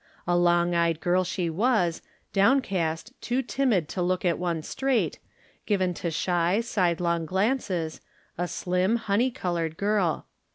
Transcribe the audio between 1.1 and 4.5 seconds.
she was, downcast, too timid to look at